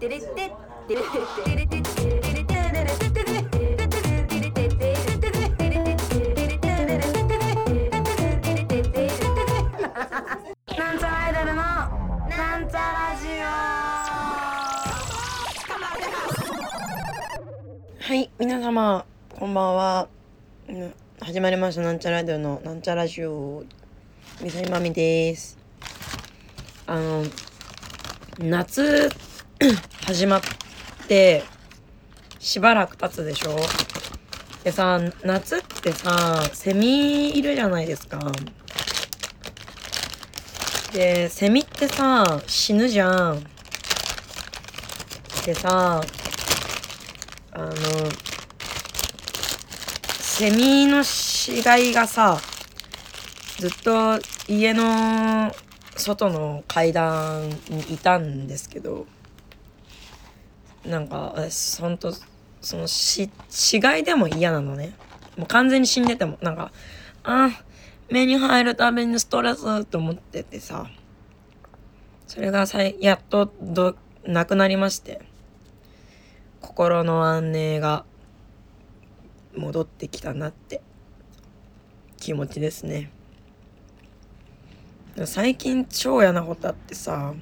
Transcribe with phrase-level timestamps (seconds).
[0.00, 13.26] なんちゃらアイドルのなんちゃラジ
[18.00, 19.04] はい、皆様、
[19.36, 20.08] こんばんは。
[21.20, 23.64] 始まりました、なんちゃらラジオのなんちゃラジオ。
[24.40, 25.58] みさいまみです。
[26.86, 27.24] あの、
[28.38, 29.10] 夏、
[30.06, 30.40] 始まっ
[31.08, 31.42] て、
[32.38, 33.56] しばらく経つでしょ？
[34.62, 38.20] でさ、夏ってさ、セミいるじゃないですか。
[40.92, 43.42] で、セミってさ、死ぬじゃん。
[45.44, 46.02] でさ、
[47.50, 47.74] あの、
[50.20, 52.38] セミの死骸がさ、
[53.58, 55.52] ずっと家の
[55.96, 59.08] 外の階段にいたんですけど、
[60.84, 62.12] なんか私ほんと
[62.60, 64.94] その死死骸でも嫌なのね。
[65.36, 66.72] もう完全に死んでてもなんか
[67.24, 67.50] あ
[68.10, 70.86] 目に入るたびにストレスって思っててさ。
[72.26, 75.20] それがさやっとどなくなりまして。
[76.60, 78.04] 心の安寧が
[79.56, 80.82] 戻ってきたなって。
[82.18, 83.10] 気持ちですね。
[85.24, 87.34] 最近超嫌なことあってさ。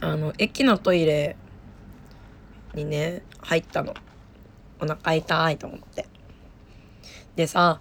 [0.00, 1.36] あの駅のトイレ
[2.78, 3.94] にね入ったの。
[4.80, 6.06] お腹痛いと思って。
[7.36, 7.80] でさ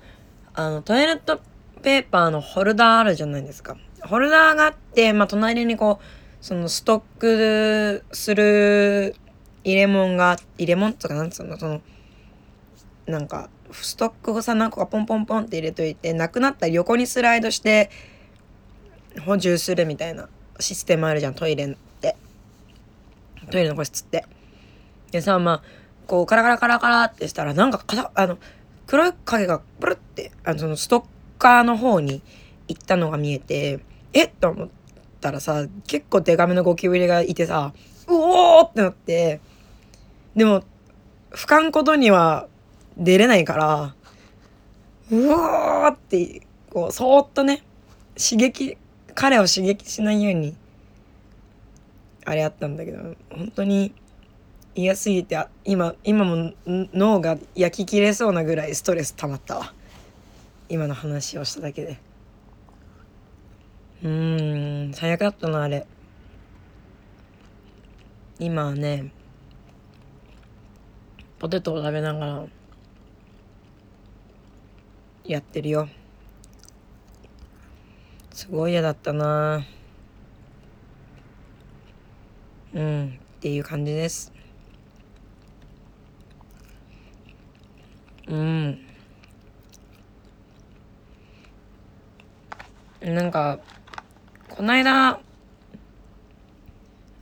[0.54, 1.40] あのトイレット
[1.84, 3.78] ペーパーのホルダーあるじゃないですか。
[4.02, 6.06] ホルダーがあってまあ隣にこう
[6.42, 9.16] そのストックする
[9.64, 11.58] 入れ物が入れ物とかなんつうの？
[11.58, 11.82] その
[13.06, 17.90] なんかストックをさ何個かポンポンポンって入れといてなくなったら横にスライドして
[19.26, 22.16] 補充するみたいなシステムあるじゃんトイレって。
[23.52, 24.26] トイレの個室って。
[25.12, 25.62] でさまあ
[26.08, 28.38] こうカラカラカラカラってしたらなんかかあの
[28.86, 31.06] 黒い影がプルってあのそのストッ
[31.38, 32.22] カーの方に
[32.68, 33.80] 行ったのが見えて
[34.14, 34.70] えっと思っ
[35.20, 37.74] たらさ結構デカめのゴキブリがいてさ
[38.08, 39.42] うおーってなって
[40.36, 40.64] でも
[41.32, 42.48] 吹かんことには
[42.98, 43.96] 出れないから
[45.12, 47.64] うおーってこうそーっとね
[48.18, 48.78] 刺激
[49.14, 50.56] 彼を刺激しないように
[52.26, 53.94] あれやったんだけど本当に
[54.80, 59.74] 嫌すぎて今今も脳が焼き切れそうなぐらいストレス溜まったわ。
[60.70, 61.98] 今の話をしただけで。
[64.04, 65.88] うーん最悪だったなあれ。
[68.38, 69.12] 今はね
[71.40, 72.46] ポテトを食べながら
[75.26, 75.90] やってるよ。
[78.32, 79.66] すごい嫌だったな。
[82.76, 84.37] うんっていう感じです。
[88.28, 88.80] うん。
[93.02, 93.60] なんか
[94.50, 95.20] こないだ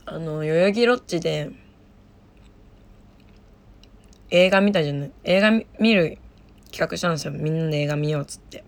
[0.06, 1.50] あの代々木ロッジで
[4.30, 5.10] 映画見たじゃない？
[5.24, 6.18] 映画見る
[6.72, 7.32] 企画したんですよ。
[7.32, 8.64] みんなで映画見ようっつって。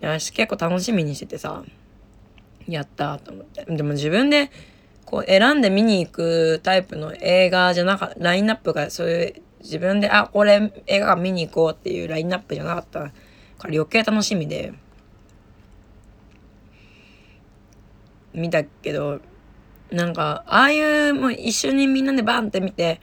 [0.00, 1.64] 私結構楽しみにしててさ
[2.68, 3.64] やったと思って。
[3.64, 4.50] でも自分で
[5.04, 13.00] こう選んで見に行くタイプの映画じゃなかったラインナップがそういう自分であこれ映画見に行こうっていうラインナップじゃなかった。
[13.58, 14.72] から余計楽しみで。
[18.34, 19.20] 見たけど
[19.90, 23.00] なんかああいうもう一緒にみんなでバンって見て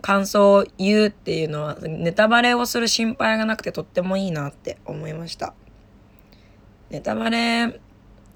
[0.00, 5.54] 感想を言うっていうのはネタバレをする心配がなくてとってもいいなって思いました。
[6.90, 7.80] ネタバレ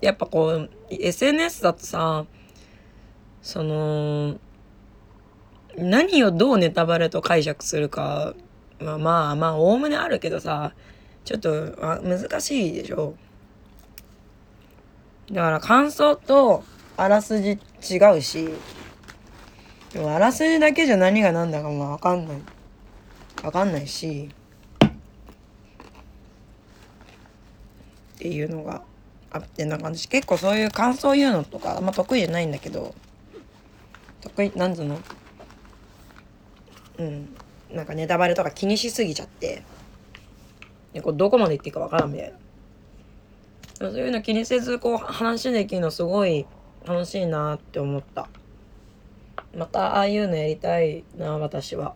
[0.00, 2.24] やっぱこう SNS だとさ
[3.40, 4.38] その
[5.76, 8.34] 何をどうネタバレと解釈するか
[8.80, 10.72] はまあまあおおむねあるけどさ
[11.24, 11.50] ちょっと
[12.02, 13.14] 難しいでしょ。
[15.30, 16.64] だから感想と
[16.96, 17.58] あらすじ
[17.90, 18.48] 違うし
[19.92, 22.38] でもあらすじだけじゃ何が何だかもわかんない。
[23.42, 24.28] わかんないし
[24.84, 24.88] っ
[28.18, 28.82] ていうのが
[29.30, 32.94] あってなんか私結構そういう感想言うのとかあんま得意じゃないんだけど。
[34.20, 35.00] 得意なんつうの？
[36.98, 37.34] うん。
[37.70, 39.62] なんかネタバレとか気にしすぎちゃって。
[40.92, 42.38] でこうどこまで行っていいかわからんみたいな。
[43.78, 46.46] そういうの気にせずこう話できるのすごい
[46.86, 48.28] 楽しいなって思った。
[49.56, 51.94] またああいうのやりたいな私は。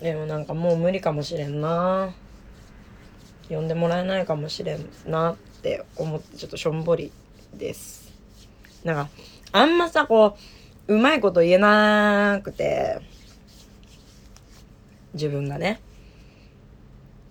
[0.00, 2.14] でもなんかもう無理かもしれんな。
[3.48, 7.12] 呼んでもらえないかもしれんなって思ってちょっとしょんぼり
[7.52, 8.12] です。
[8.84, 9.08] なんか
[9.52, 10.40] あんまさこう
[10.86, 13.00] うまいこと言えなくて
[15.14, 15.80] 自分がね。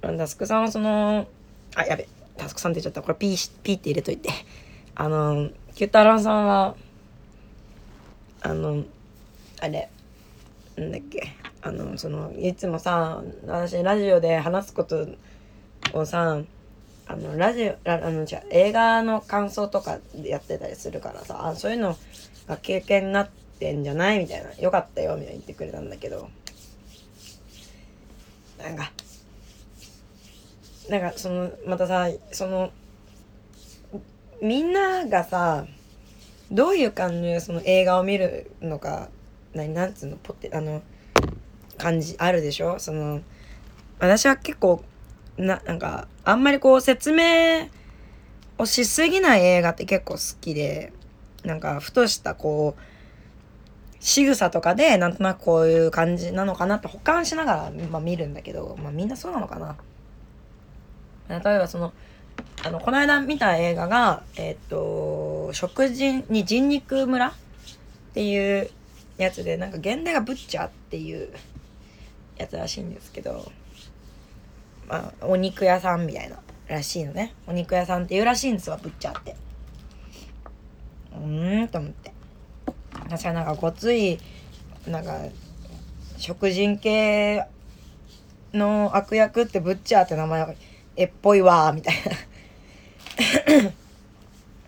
[0.02, 1.28] タスクさんはその
[1.76, 3.02] あやべタスクさんって言っちゃった。
[3.02, 4.30] これピーピーって入れといて。
[4.96, 6.76] あのキュータランさんは
[8.42, 8.84] あの
[9.60, 9.90] あれ
[10.76, 11.34] なんだっけ。
[11.62, 15.08] あのそのいつもさ私ラジオで話すこと
[15.94, 16.42] をさ
[17.06, 21.98] あのラジオあのじゃ映画の感想とかやってたりするからさあそういうの
[22.48, 24.20] が経験になってんじゃない？
[24.20, 24.54] みたいな。
[24.56, 26.30] よかったよみたいな言ってくれたんだけど。
[28.62, 28.92] なんか
[30.90, 32.72] なんかそのまたさその
[34.42, 35.66] みんながさ
[36.52, 39.10] どういう感じでその映画を見るのか
[39.54, 40.82] 何なんつうのポテあの
[41.78, 42.80] 感じあるでしょ？
[42.80, 43.22] その
[44.00, 44.84] 私は結構
[45.38, 47.68] ななんかあんまりこう説明
[48.58, 50.94] をしすぎない映画って結構好きで
[51.44, 52.82] なんかふとしたこう
[54.04, 59.78] 仕草とかでなんとなくこういう感じなのかなって保管しながら、まあ、見るんだけど、まあ、みんなそうなのかな。
[61.30, 61.94] 例えばその
[62.66, 67.34] あのこの間見た映画がえっ、と食人に人肉村っ
[68.14, 68.70] ていう
[69.18, 71.30] やつでなんか現代がブッチャーっていう
[72.36, 73.50] やつらしいんですけど
[74.90, 77.34] まあお肉屋さんみたいならしいのね。
[77.48, 79.38] お肉屋さんっていうらしいんですわブッチャーって。
[81.14, 82.12] うーんと思って。
[83.14, 84.18] 確かになんかごつい
[84.88, 85.20] なんか
[86.18, 87.46] 食人系
[88.54, 90.58] の悪役ってブッチャーって名前
[90.96, 91.96] えっぽいわみたい
[93.64, 93.72] な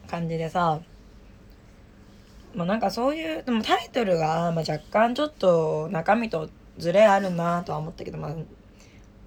[0.07, 0.80] 感じでさ。
[2.53, 8.36] まあなんかそういうでもタイトルが、まあ、若干ちょっと中身とズレあるなとは思ったけどまあ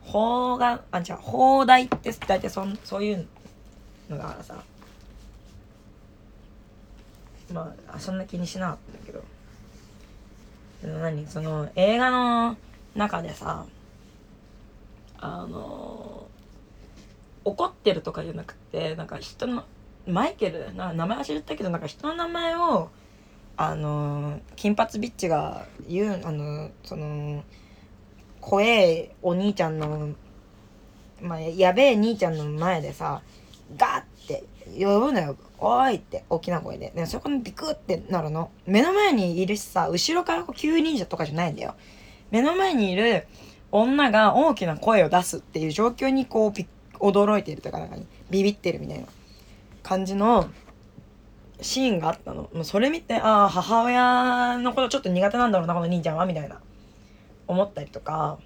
[0.01, 3.27] 法があじゃあ放題って大体そそういう
[4.09, 4.63] のがさ。
[7.53, 9.23] まあそんな気にしなかったんだけど。
[10.83, 12.57] 何その映画の
[12.95, 13.67] 中でさ
[15.19, 16.27] あの
[17.45, 19.65] 怒ってるとかじゃなくてなんか人の
[20.07, 22.91] マイケルな名前忘れたけどなんか人の名前を
[23.57, 27.43] あの金髪ビッチが言うあのその
[28.41, 30.11] 怖えお兄ちゃんの、
[31.21, 33.21] まあ、やべえ兄ちゃんの前でさ
[33.77, 34.08] ガッて
[34.79, 41.75] 呼ぶのよ「おい!」って大きな声で、ね、そこにビクってなるの目の前にいるしさ後ろからこう急忍者とかじゃないんだよ
[42.31, 43.27] 目の前にいる
[43.71, 47.97] 女が大きな声を出すっていう状況にこう驚いてるとかなんか
[48.31, 49.07] ビビってるみたいな
[49.83, 50.49] 感じの
[51.61, 52.49] シーンがあったの。
[52.53, 56.61] もうそれ見て、ああ、母親のことちょっと苦手なんだろうな、この兄ちゃんは、みたいな。
[57.47, 58.39] 思ったりとか、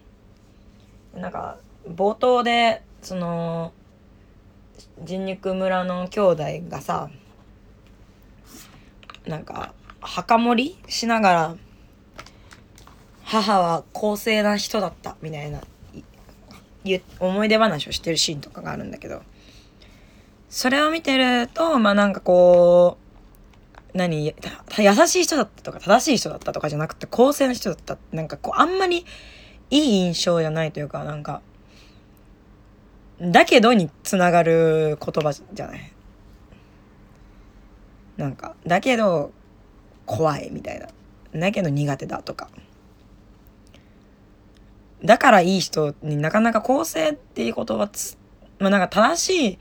[1.14, 3.72] なんか、冒頭で、その、
[5.02, 7.10] 人肉村の兄弟がさ、
[9.26, 11.56] なんか、墓守りしながら、
[13.24, 15.60] 母は公正な人だった、みたいな、
[17.20, 19.22] 思い出話をしてるシーンとかがあるんだけど、
[20.48, 22.98] それを見てると、まあなんかこ
[23.94, 24.34] う、何、優
[25.06, 27.98] しい人だったとか、正しい人だったとかじゃなくて、公正な人だった。
[28.10, 29.04] なんかこう、あんまり
[29.70, 31.42] いい印象じゃないというか、なんか、
[33.22, 35.92] だけどにつながる言葉じゃない。
[38.16, 39.32] なんか、だけど
[40.06, 40.88] 怖いみたいな。
[41.38, 42.48] だけど苦手だとか。
[45.04, 48.18] だからいい人になかなか公正っていう言葉つ、
[48.58, 49.58] まあなんか正しい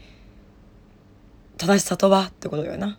[1.57, 2.97] 正しさとはってことだよなっ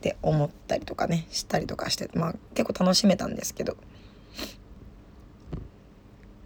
[0.00, 3.76] て思ったりとかねしたりとかしてまあ結構楽しめたんですけど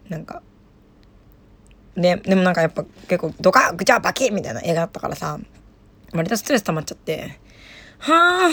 [0.08, 0.42] なんか
[2.00, 5.38] ででもなんかやっぱ結構ドカぐちゃバキみたいな映画だったからさ
[6.12, 7.38] 割とストレス溜まっちゃって
[7.98, 8.50] は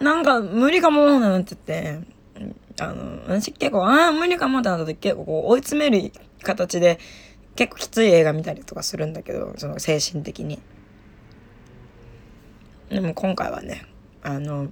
[0.00, 2.06] あなんか無理かもなんて言って
[2.80, 6.98] あの私結構ああ無理かもってなった時結構こう追い詰める形で
[7.56, 10.60] 結構きつい映画見たりとかするんだけどその精神的に。
[12.90, 13.84] でも今回はね、
[14.22, 14.68] あの、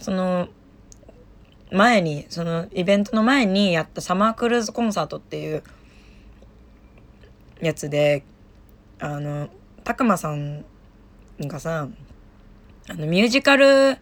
[0.00, 0.48] その、
[1.70, 5.62] 前に、そのイベントの前にやったサマークルーズコンサートっていう
[7.68, 8.24] やつで、
[8.98, 9.48] あの、
[9.82, 10.64] たくまさん
[11.40, 11.88] がさ、
[12.88, 13.98] あの、ミュージカル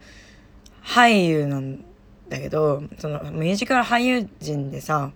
[0.83, 1.83] 俳優なん
[2.29, 5.11] だけど、そのミュージカル俳優陣でさ、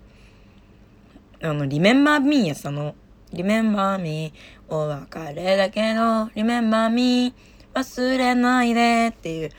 [1.41, 2.95] あの、リメンバーミーやったの。
[3.33, 7.33] リメンバーミー、お別れだけど、リメンバーミー、
[7.73, 9.51] 忘れないでっていう、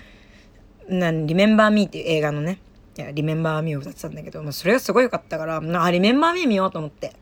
[0.88, 2.60] な、リメンバーミーっていう映画のね、
[2.96, 7.12] いや、リメンバーミーを歌ってたんだけど、まあ、それがすごい良かったから、あ、リメンバーミー見ようと思って。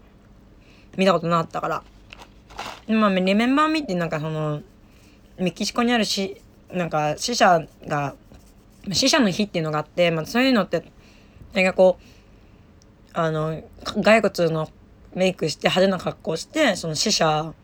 [0.96, 1.82] 見たことなかったから。
[2.88, 4.62] まあ、リメンバーミーってなんかその、
[5.38, 6.40] メキシコにあるし、
[6.72, 8.14] なんか死者が
[8.92, 10.84] 死者の日っていうのがあって、まあ、そういうのって
[11.52, 12.02] なんかこう
[13.12, 13.62] あの
[14.02, 14.68] 骸骨の
[15.14, 17.54] メイクして派手な格好してその死者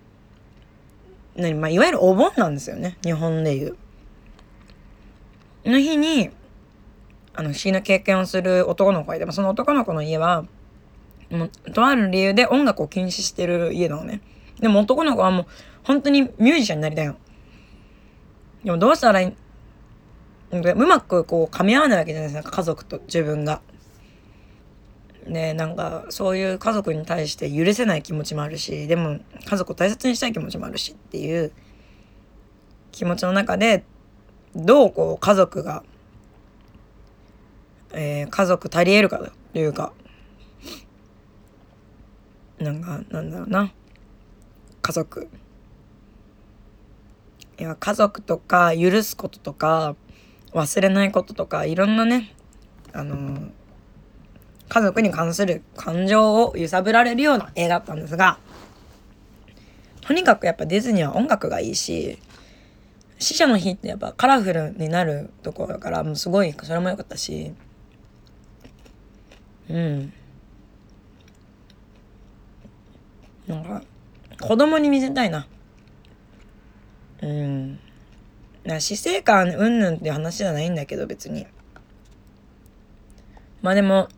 [1.37, 3.77] 何、まあ、いわゆるお盆なんですよね日本でいう。
[5.65, 6.31] の日に
[7.35, 10.45] あの不思議な経験をする男の子がいて、まあ、その男の子の家は
[11.33, 14.21] もうとある理由で音楽を禁止してる家なのね。
[14.61, 15.47] でも男の子はもう
[15.83, 17.17] 本当にミュージシャンになりたいの。
[18.65, 19.33] でもどうしたらいい
[20.57, 23.61] うまくこう噛み合わないわけじゃないですか家族と自分が。
[25.27, 31.53] ねなんかそういう家族に対して許せない気持ちもあるしでも家族を大切にしたい気持ちもあるしっていう
[32.91, 33.85] 気持ちの中で
[34.57, 35.85] どうこう家族が、
[37.93, 39.21] えー、家族足りえるか
[39.53, 39.93] というか
[42.63, 43.73] なんかなんだろうな。
[44.81, 45.29] 家族。
[47.59, 49.95] いや家族とか許すこととか
[50.53, 52.35] 忘れないこととかいろんなね
[52.93, 53.51] あの、
[54.69, 58.39] 家族に関する感情を揺さぶられるような映画だったんですが
[60.01, 62.19] とにかくやっぱディズニーは音楽がいいし
[63.19, 67.53] 死者の日ってやっぱカラフルになるところだからもうすごいそれも良かったし
[69.69, 70.13] うん。
[73.47, 73.83] なんか
[74.41, 75.47] 子供に見せたいな。
[77.23, 77.79] うん。
[78.65, 81.47] な死生観うんぬんって話じゃないんだけど別に。
[83.61, 84.09] まあでも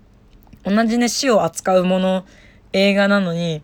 [0.64, 2.26] 同じね死を扱うもの
[2.72, 3.62] 映画なのに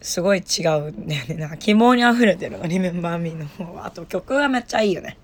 [0.00, 1.34] すごい違うんだよね。
[1.34, 3.86] なんか希望にあふれてるの「リメンバー・ミー」の方は。
[3.86, 5.16] あと曲がめっちゃいいよね。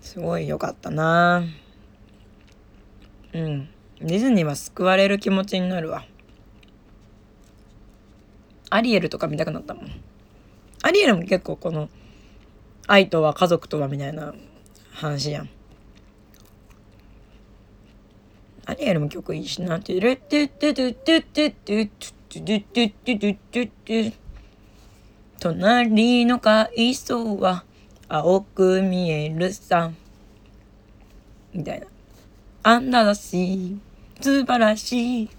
[0.00, 1.44] すごい良かったな。
[3.32, 3.68] うん。
[4.00, 6.04] ディズニーは救われる気持ちになるわ
[8.70, 9.90] アリエルとか見たくなったもん
[10.82, 11.88] アリエルも結構この
[12.86, 14.34] 愛とは家族とはみたいな
[14.92, 15.48] 話やん。
[18.66, 19.80] アリエルも曲いいしな。
[19.80, 24.12] てるてててててててててててて
[25.40, 27.64] 隣の海藻は
[28.08, 29.90] 青く見えるさ。
[31.54, 31.86] みたいな。
[32.66, 33.80] あんなだしい、
[34.22, 35.30] 素晴らしい。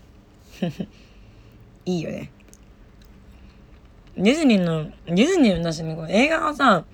[1.83, 2.31] いいよね。
[4.15, 6.85] ディズニーの、ディズニーの私ね、映画はさ、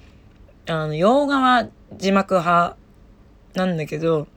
[0.70, 2.78] あの、洋画は字幕派
[3.56, 4.30] なんだけど、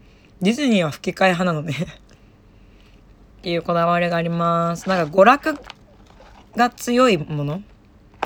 [0.42, 1.74] ディズニーは吹き替え派なのね
[3.38, 4.88] っていうこだわりがあります。
[4.88, 5.54] なんか娯楽
[6.56, 7.62] が強いもの？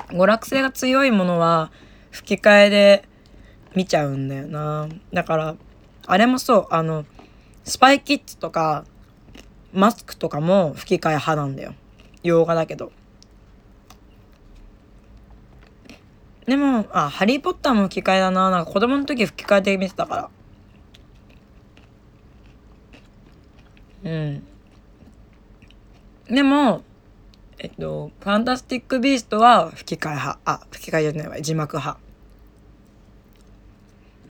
[0.08, 1.70] 娯楽性が強いものは
[2.12, 3.04] 吹き替えで
[3.74, 4.88] 見ちゃうんだよな。
[5.12, 5.56] だから、
[6.06, 7.04] あれもそう、あの、
[7.68, 8.84] スパイキッズとか、
[9.72, 11.74] マスクとかも吹き替え派なんだよ。
[12.22, 12.92] 洋画だけど。
[16.46, 18.48] でも、あ、ハリーポッターも吹き替えだな。
[18.50, 20.30] なんか子供の時吹き替えて見てたか
[24.02, 24.10] ら。
[24.10, 24.42] うん。
[26.34, 26.82] でも、
[27.58, 30.38] えっと、ファンタスティック・ビーストは吹き替え派。
[30.46, 31.40] あ、吹き替えじゃないわ。
[31.40, 32.07] 字幕派。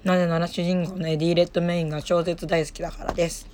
[0.04, 3.48] なぜなら主人公のエディ・レッドメインが小説大好きだからです。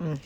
[0.00, 0.20] うん。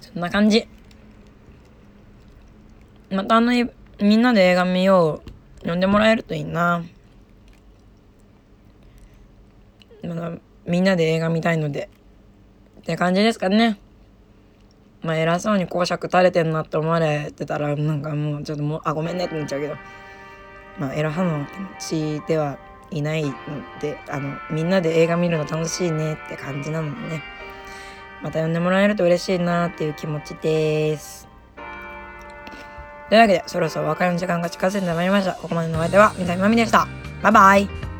[0.00, 0.66] そんな感じ。
[3.10, 3.52] またあの、
[4.00, 5.22] みんなで映画見よ
[5.62, 5.68] う。
[5.68, 6.84] 呼んでもらえるといいな。
[10.02, 10.32] まだ
[10.66, 11.88] みんなで映画見たいので。
[12.80, 13.78] って感じですかね。
[15.04, 19.76] まあ偉そうに講釈垂れてんなって思われてたらなんかもうちょっともうあごめんねってなっちゃうけど
[20.78, 22.58] まあ偉そうな気持ちでは
[22.90, 23.32] いないの
[23.80, 27.22] であのみんなで映画見るの楽しいねって感じなのでね
[28.22, 31.28] また呼んでもらえると嬉しいなっていう気持ちです。
[33.10, 35.34] というわけで、そろそろお別れの時間が近づいてまいりました。
[35.34, 36.88] ここまでのお相手は、三谷まみでした。
[37.22, 37.93] バイバイ。